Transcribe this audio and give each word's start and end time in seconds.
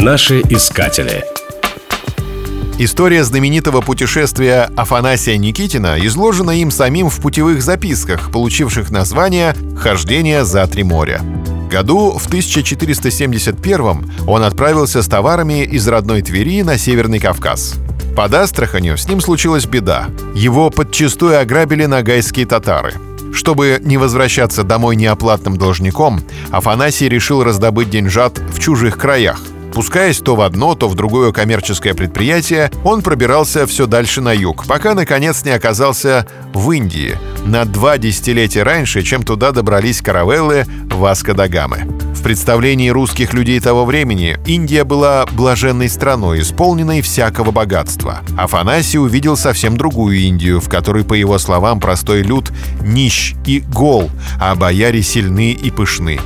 Наши 0.00 0.42
искатели. 0.42 1.24
История 2.78 3.24
знаменитого 3.24 3.80
путешествия 3.80 4.70
Афанасия 4.76 5.36
Никитина 5.36 5.96
изложена 6.06 6.52
им 6.52 6.70
самим 6.70 7.10
в 7.10 7.20
путевых 7.20 7.60
записках, 7.62 8.30
получивших 8.30 8.90
название 8.90 9.56
«Хождение 9.76 10.44
за 10.44 10.64
три 10.68 10.84
моря». 10.84 11.20
Году 11.68 12.12
в 12.12 12.28
1471 12.28 14.12
он 14.24 14.44
отправился 14.44 15.02
с 15.02 15.08
товарами 15.08 15.64
из 15.64 15.88
родной 15.88 16.22
Твери 16.22 16.62
на 16.62 16.78
Северный 16.78 17.18
Кавказ. 17.18 17.74
Под 18.14 18.32
Астраханью 18.34 18.96
с 18.96 19.08
ним 19.08 19.20
случилась 19.20 19.66
беда. 19.66 20.10
Его 20.32 20.70
подчистую 20.70 21.40
ограбили 21.40 21.86
нагайские 21.86 22.46
татары. 22.46 22.94
Чтобы 23.34 23.80
не 23.82 23.96
возвращаться 23.96 24.62
домой 24.62 24.94
неоплатным 24.94 25.56
должником, 25.56 26.22
Афанасий 26.52 27.08
решил 27.08 27.42
раздобыть 27.42 27.90
деньжат 27.90 28.38
в 28.38 28.60
чужих 28.60 28.96
краях– 28.96 29.40
Пускаясь 29.78 30.18
то 30.18 30.34
в 30.34 30.40
одно, 30.40 30.74
то 30.74 30.88
в 30.88 30.96
другое 30.96 31.30
коммерческое 31.30 31.94
предприятие, 31.94 32.72
он 32.82 33.00
пробирался 33.00 33.64
все 33.64 33.86
дальше 33.86 34.20
на 34.20 34.32
юг, 34.32 34.66
пока, 34.66 34.92
наконец, 34.92 35.44
не 35.44 35.52
оказался 35.52 36.26
в 36.52 36.72
Индии, 36.72 37.16
на 37.44 37.64
два 37.64 37.96
десятилетия 37.96 38.64
раньше, 38.64 39.02
чем 39.02 39.22
туда 39.22 39.52
добрались 39.52 40.02
каравеллы 40.02 40.66
Васко 40.90 41.32
да 41.32 41.46
Гамы. 41.46 41.86
В 42.12 42.24
представлении 42.24 42.88
русских 42.88 43.32
людей 43.32 43.60
того 43.60 43.84
времени 43.84 44.36
Индия 44.46 44.82
была 44.82 45.26
блаженной 45.30 45.88
страной, 45.88 46.40
исполненной 46.40 47.00
всякого 47.00 47.52
богатства. 47.52 48.22
Афанасий 48.36 48.98
увидел 48.98 49.36
совсем 49.36 49.76
другую 49.76 50.18
Индию, 50.18 50.60
в 50.60 50.68
которой, 50.68 51.04
по 51.04 51.14
его 51.14 51.38
словам, 51.38 51.78
простой 51.78 52.22
люд 52.22 52.50
нищ 52.82 53.36
и 53.46 53.60
гол, 53.60 54.10
а 54.40 54.56
бояре 54.56 55.02
сильны 55.02 55.52
и 55.52 55.70
пышны. 55.70 56.18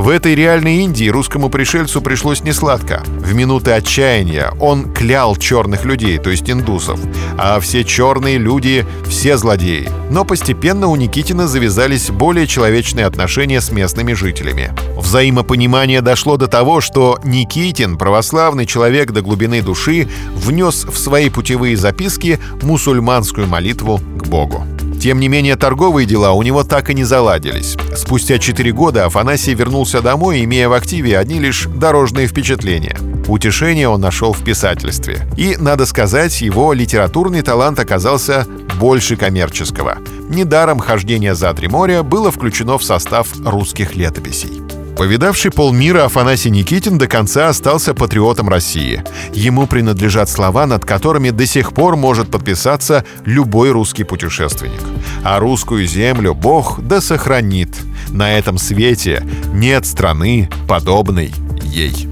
В 0.00 0.08
этой 0.08 0.34
реальной 0.34 0.78
Индии 0.78 1.10
русскому 1.10 1.50
пришельцу 1.50 2.00
пришлось 2.00 2.42
несладко. 2.42 3.02
В 3.06 3.34
минуты 3.34 3.72
отчаяния 3.72 4.50
он 4.58 4.90
клял 4.94 5.36
черных 5.36 5.84
людей, 5.84 6.16
то 6.16 6.30
есть 6.30 6.48
индусов, 6.50 6.98
а 7.36 7.60
все 7.60 7.84
черные 7.84 8.38
люди— 8.38 8.86
все 9.06 9.36
злодеи. 9.36 9.90
Но 10.08 10.24
постепенно 10.24 10.86
у 10.86 10.96
Никитина 10.96 11.46
завязались 11.46 12.08
более 12.08 12.46
человечные 12.46 13.04
отношения 13.04 13.60
с 13.60 13.72
местными 13.72 14.14
жителями. 14.14 14.72
Взаимопонимание 14.96 16.00
дошло 16.00 16.38
до 16.38 16.46
того, 16.46 16.80
что 16.80 17.18
Никитин, 17.22 17.98
православный 17.98 18.64
человек 18.64 19.10
до 19.10 19.20
глубины 19.20 19.60
души, 19.60 20.08
внес 20.34 20.86
в 20.86 20.96
свои 20.96 21.28
путевые 21.28 21.76
записки 21.76 22.40
мусульманскую 22.62 23.46
молитву 23.46 24.00
к 24.16 24.26
Богу. 24.28 24.64
Тем 25.00 25.18
не 25.18 25.28
менее, 25.28 25.56
торговые 25.56 26.06
дела 26.06 26.32
у 26.32 26.42
него 26.42 26.62
так 26.62 26.90
и 26.90 26.94
не 26.94 27.04
заладились. 27.04 27.76
Спустя 27.96 28.38
4 28.38 28.70
года 28.72 29.06
Афанасий 29.06 29.54
вернулся 29.54 30.02
домой, 30.02 30.44
имея 30.44 30.68
в 30.68 30.74
активе 30.74 31.18
одни 31.18 31.40
лишь 31.40 31.64
дорожные 31.64 32.26
впечатления. 32.26 32.96
Утешение 33.26 33.88
он 33.88 34.02
нашел 34.02 34.34
в 34.34 34.44
писательстве. 34.44 35.26
И, 35.38 35.56
надо 35.58 35.86
сказать, 35.86 36.42
его 36.42 36.74
литературный 36.74 37.40
талант 37.40 37.78
оказался 37.78 38.46
больше 38.78 39.16
коммерческого. 39.16 39.98
Недаром 40.28 40.78
хождение 40.78 41.34
за 41.34 41.54
три 41.54 41.68
моря 41.68 42.02
было 42.02 42.30
включено 42.30 42.76
в 42.76 42.84
состав 42.84 43.28
русских 43.42 43.96
летописей. 43.96 44.60
Повидавший 44.96 45.50
полмира 45.50 46.04
Афанасий 46.04 46.50
Никитин 46.50 46.98
до 46.98 47.06
конца 47.06 47.48
остался 47.48 47.94
патриотом 47.94 48.48
России. 48.48 49.02
Ему 49.32 49.66
принадлежат 49.66 50.28
слова, 50.28 50.66
над 50.66 50.84
которыми 50.84 51.30
до 51.30 51.46
сих 51.46 51.72
пор 51.72 51.96
может 51.96 52.30
подписаться 52.30 53.04
любой 53.24 53.70
русский 53.70 54.04
путешественник. 54.04 54.80
А 55.24 55.38
русскую 55.38 55.86
землю 55.86 56.34
Бог 56.34 56.80
да 56.82 57.00
сохранит. 57.00 57.70
На 58.10 58.36
этом 58.36 58.58
свете 58.58 59.26
нет 59.52 59.86
страны, 59.86 60.50
подобной 60.68 61.32
ей. 61.62 62.08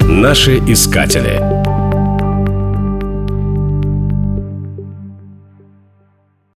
Наши 0.00 0.58
искатели. 0.58 1.57